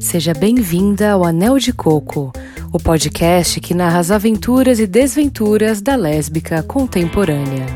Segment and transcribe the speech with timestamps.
[0.00, 2.30] Seja bem-vinda ao Anel de Coco,
[2.72, 7.66] o podcast que narra as aventuras e desventuras da lésbica contemporânea.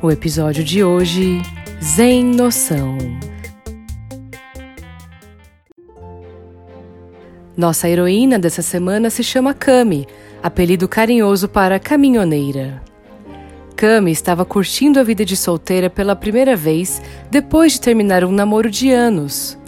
[0.00, 1.42] O episódio de hoje:
[1.82, 2.96] Zen Noção.
[7.56, 10.06] Nossa heroína dessa semana se chama Cami,
[10.42, 12.80] apelido carinhoso para caminhoneira.
[13.76, 18.70] Cami estava curtindo a vida de solteira pela primeira vez depois de terminar um namoro
[18.70, 19.59] de anos.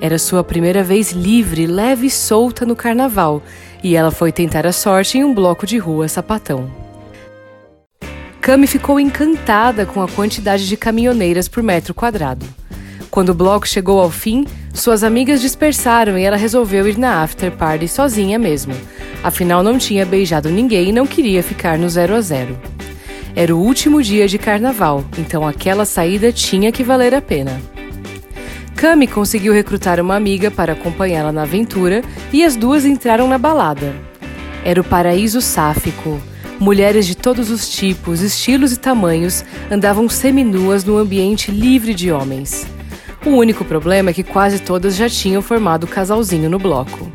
[0.00, 3.42] Era sua primeira vez livre, leve e solta no carnaval,
[3.82, 6.70] e ela foi tentar a sorte em um bloco de rua sapatão.
[8.40, 12.46] Cami ficou encantada com a quantidade de caminhoneiras por metro quadrado.
[13.10, 17.50] Quando o bloco chegou ao fim, suas amigas dispersaram e ela resolveu ir na after
[17.50, 18.74] party sozinha mesmo.
[19.22, 22.56] Afinal, não tinha beijado ninguém e não queria ficar no zero a zero.
[23.34, 27.60] Era o último dia de carnaval, então aquela saída tinha que valer a pena.
[28.76, 33.94] Cami conseguiu recrutar uma amiga para acompanhá-la na aventura e as duas entraram na balada.
[34.62, 36.20] Era o paraíso sáfico.
[36.60, 42.66] Mulheres de todos os tipos, estilos e tamanhos andavam seminuas no ambiente livre de homens.
[43.24, 47.10] O único problema é que quase todas já tinham formado casalzinho no bloco.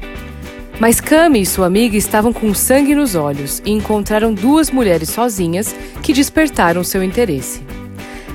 [0.80, 5.76] Mas Cami e sua amiga estavam com sangue nos olhos e encontraram duas mulheres sozinhas
[6.02, 7.62] que despertaram seu interesse.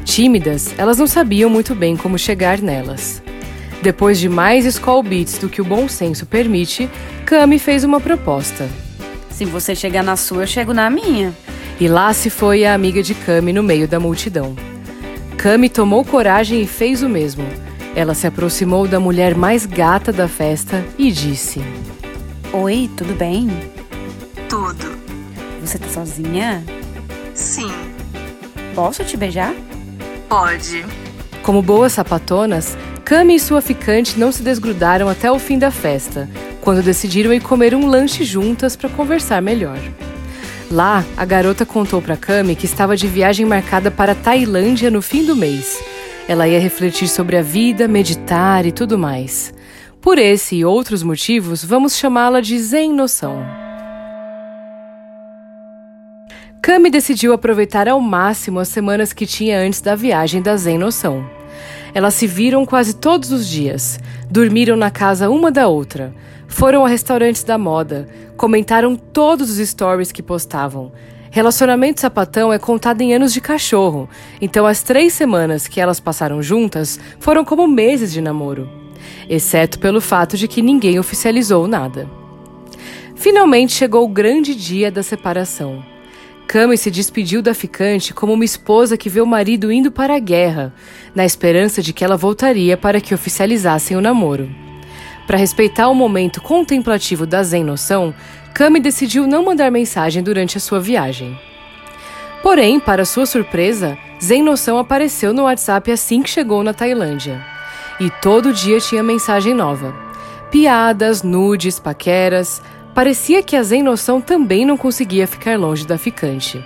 [0.06, 3.22] Tímidas, elas não sabiam muito bem como chegar nelas.
[3.82, 6.88] Depois de mais skull beats do que o bom senso permite,
[7.26, 8.66] Cami fez uma proposta.
[9.28, 11.34] Se você chegar na sua, eu chego na minha.
[11.78, 14.56] E lá se foi a amiga de Cami no meio da multidão.
[15.36, 17.44] Cami tomou coragem e fez o mesmo.
[17.94, 21.60] Ela se aproximou da mulher mais gata da festa e disse:
[22.52, 23.50] Oi, tudo bem?
[24.48, 24.96] Tudo.
[25.60, 26.64] Você tá sozinha?
[27.34, 27.70] Sim,
[28.76, 29.54] Posso te beijar?
[30.28, 30.84] Pode.
[31.42, 36.28] Como boas sapatonas, Cami e sua ficante não se desgrudaram até o fim da festa,
[36.60, 39.78] quando decidiram ir comer um lanche juntas para conversar melhor.
[40.70, 45.00] Lá, a garota contou para Cami que estava de viagem marcada para a Tailândia no
[45.00, 45.81] fim do mês.
[46.26, 49.54] Ela ia refletir sobre a vida, meditar e tudo mais.
[50.00, 53.66] Por esse e outros motivos, vamos chamá-la de Zen Noção.
[56.62, 61.25] Cami decidiu aproveitar ao máximo as semanas que tinha antes da viagem da Zen Noção.
[61.94, 63.99] Elas se viram quase todos os dias,
[64.31, 66.12] dormiram na casa uma da outra,
[66.49, 70.93] foram a restaurantes da moda, comentaram todos os stories que postavam.
[71.31, 74.09] Relacionamento sapatão é contado em anos de cachorro,
[74.41, 78.69] então as três semanas que elas passaram juntas foram como meses de namoro.
[79.28, 82.09] Exceto pelo fato de que ninguém oficializou nada.
[83.15, 85.83] Finalmente chegou o grande dia da separação.
[86.46, 90.18] Cami se despediu da ficante como uma esposa que vê o marido indo para a
[90.20, 90.72] guerra,
[91.14, 94.48] na esperança de que ela voltaria para que oficializassem o namoro.
[95.26, 98.14] Para respeitar o momento contemplativo da Zen Noção,
[98.54, 101.36] Cami decidiu não mandar mensagem durante a sua viagem.
[102.42, 107.44] Porém, para sua surpresa, Zen Noção apareceu no WhatsApp assim que chegou na Tailândia.
[107.98, 109.92] E todo dia tinha mensagem nova.
[110.50, 112.62] Piadas, nudes, paqueras.
[112.96, 116.64] Parecia que a Zen Noção também não conseguia ficar longe da ficante.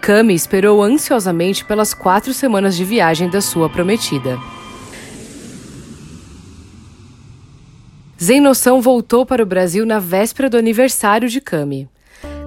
[0.00, 4.38] Cami esperou ansiosamente pelas quatro semanas de viagem da sua prometida.
[8.18, 11.86] Zen Noção voltou para o Brasil na véspera do aniversário de Cami.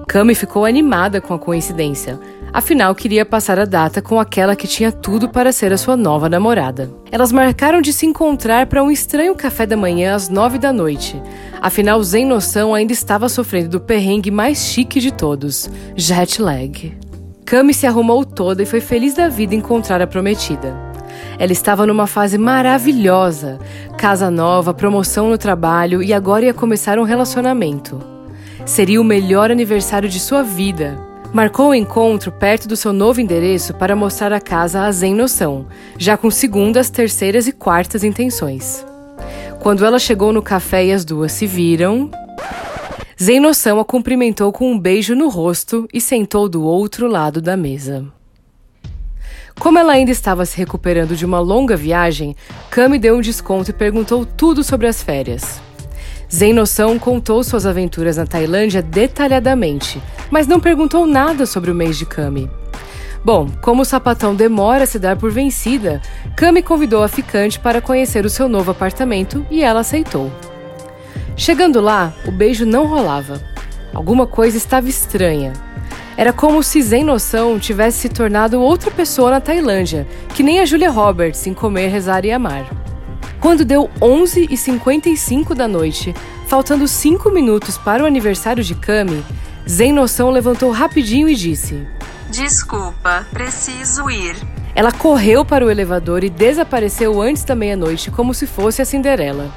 [0.08, 2.18] Cami ficou animada com a coincidência,
[2.54, 6.28] afinal queria passar a data com aquela que tinha tudo para ser a sua nova
[6.28, 6.88] namorada.
[7.10, 11.20] Elas marcaram de se encontrar para um estranho café da manhã às nove da noite.
[11.60, 16.96] Afinal, Zen Noção ainda estava sofrendo do perrengue mais chique de todos, jet lag.
[17.44, 20.74] Cami se arrumou toda e foi feliz da vida encontrar a prometida.
[21.38, 23.58] Ela estava numa fase maravilhosa:
[23.98, 28.00] casa nova, promoção no trabalho e agora ia começar um relacionamento.
[28.64, 31.13] Seria o melhor aniversário de sua vida.
[31.34, 35.66] Marcou o encontro perto do seu novo endereço para mostrar a casa a Zen Noção,
[35.98, 38.86] já com segundas, terceiras e quartas intenções.
[39.58, 42.08] Quando ela chegou no café e as duas se viram,
[43.20, 47.56] Zen Noção a cumprimentou com um beijo no rosto e sentou do outro lado da
[47.56, 48.06] mesa.
[49.58, 52.36] Como ela ainda estava se recuperando de uma longa viagem,
[52.70, 55.60] Cami deu um desconto e perguntou tudo sobre as férias.
[56.34, 61.96] Zen Noção contou suas aventuras na Tailândia detalhadamente, mas não perguntou nada sobre o mês
[61.96, 62.50] de Cami.
[63.24, 66.02] Bom, como o sapatão demora a se dar por vencida,
[66.36, 70.28] Cami convidou a ficante para conhecer o seu novo apartamento e ela aceitou.
[71.36, 73.40] Chegando lá, o beijo não rolava.
[73.94, 75.52] Alguma coisa estava estranha.
[76.16, 80.04] Era como se Zen Noção tivesse se tornado outra pessoa na Tailândia,
[80.34, 82.83] que nem a Julia Roberts em Comer, Rezar e Amar.
[83.44, 86.14] Quando deu 11h55 da noite,
[86.46, 89.22] faltando 5 minutos para o aniversário de Cami,
[89.68, 91.86] Zen Noção levantou rapidinho e disse:
[92.30, 94.34] Desculpa, preciso ir.
[94.74, 99.52] Ela correu para o elevador e desapareceu antes da meia-noite, como se fosse a Cinderela.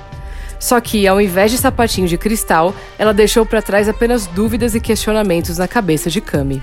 [0.60, 4.82] Só que, ao invés de sapatinho de cristal, ela deixou para trás apenas dúvidas e
[4.82, 6.62] questionamentos na cabeça de Kami.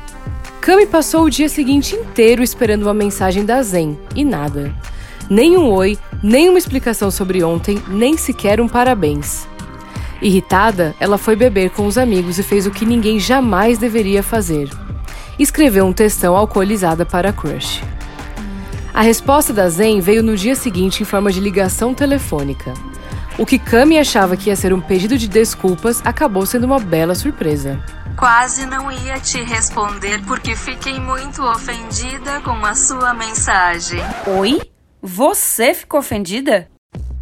[0.61, 4.75] Kami passou o dia seguinte inteiro esperando uma mensagem da Zen e nada.
[5.29, 9.47] Nem um oi, nem uma explicação sobre ontem, nem sequer um parabéns.
[10.21, 14.69] Irritada, ela foi beber com os amigos e fez o que ninguém jamais deveria fazer:
[15.39, 17.83] escreveu um textão alcoolizada para a crush.
[18.93, 22.73] A resposta da Zen veio no dia seguinte em forma de ligação telefônica.
[23.37, 27.17] O que Kami achava que ia ser um pedido de desculpas acabou sendo uma bela
[27.17, 27.81] surpresa.
[28.17, 34.01] Quase não ia te responder porque fiquei muito ofendida com a sua mensagem.
[34.39, 34.74] Oi?
[35.07, 36.67] Você ficou ofendida?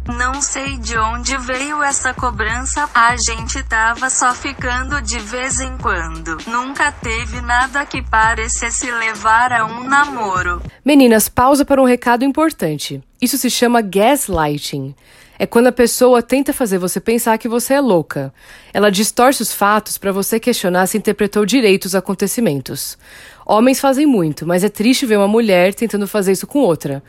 [0.07, 5.77] Não sei de onde veio essa cobrança, a gente tava só ficando de vez em
[5.79, 6.37] quando.
[6.47, 10.61] Nunca teve nada que parecesse levar a um namoro.
[10.85, 13.03] Meninas, pausa para um recado importante.
[13.21, 14.95] Isso se chama gaslighting.
[15.37, 18.33] É quando a pessoa tenta fazer você pensar que você é louca.
[18.73, 22.97] Ela distorce os fatos para você questionar se interpretou direito os acontecimentos.
[23.45, 27.03] Homens fazem muito, mas é triste ver uma mulher tentando fazer isso com outra.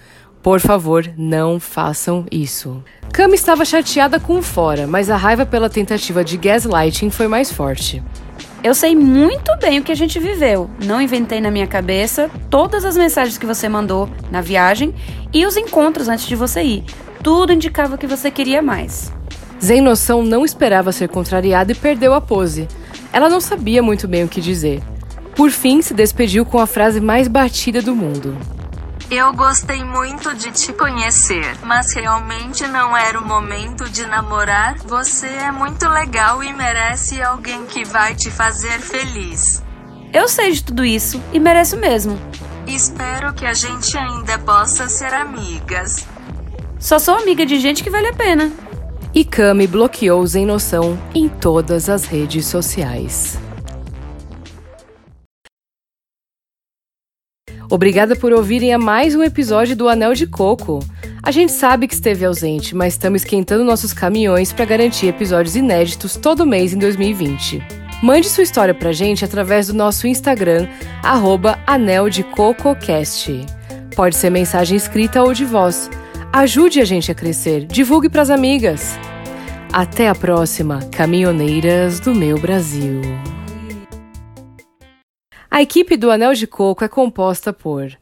[0.44, 2.84] Por favor, não façam isso.
[3.10, 7.50] Cami estava chateada com o fora, mas a raiva pela tentativa de gaslighting foi mais
[7.50, 8.02] forte.
[8.62, 10.68] Eu sei muito bem o que a gente viveu.
[10.84, 14.94] Não inventei na minha cabeça todas as mensagens que você mandou na viagem
[15.32, 16.84] e os encontros antes de você ir.
[17.22, 19.10] Tudo indicava que você queria mais.
[19.64, 22.68] Zen Noção não esperava ser contrariada e perdeu a pose.
[23.14, 24.82] Ela não sabia muito bem o que dizer.
[25.34, 28.36] Por fim, se despediu com a frase mais batida do mundo.
[29.10, 34.76] Eu gostei muito de te conhecer, mas realmente não era o momento de namorar.
[34.86, 39.62] Você é muito legal e merece alguém que vai te fazer feliz.
[40.12, 42.18] Eu sei de tudo isso e mereço mesmo.
[42.66, 46.06] Espero que a gente ainda possa ser amigas.
[46.78, 48.50] Só sou amiga de gente que vale a pena.
[49.14, 53.38] E Kami bloqueou Zen Noção em todas as redes sociais.
[57.70, 60.80] Obrigada por ouvirem a mais um episódio do Anel de Coco.
[61.22, 66.16] A gente sabe que esteve ausente, mas estamos esquentando nossos caminhões para garantir episódios inéditos
[66.16, 67.62] todo mês em 2020.
[68.02, 70.68] Mande sua história pra gente através do nosso Instagram,
[71.02, 73.46] arroba aneldecococast.
[73.96, 75.88] Pode ser mensagem escrita ou de voz.
[76.30, 78.98] Ajude a gente a crescer, divulgue pras amigas.
[79.72, 83.00] Até a próxima, caminhoneiras do meu Brasil.
[85.54, 87.96] A equipe do Anel de Coco é composta por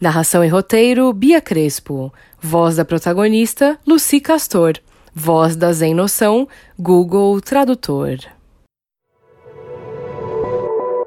[0.00, 2.10] narração e roteiro Bia Crespo,
[2.40, 4.78] voz da protagonista Lucy Castor,
[5.14, 6.48] voz da Zen Noção
[6.78, 8.20] Google Tradutor.